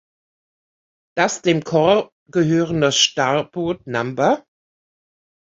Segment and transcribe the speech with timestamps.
[1.15, 4.39] Das dem Corps gehörende Starboot No.